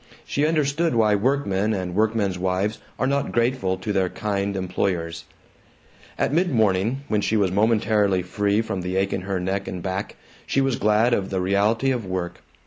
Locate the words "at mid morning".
6.17-7.03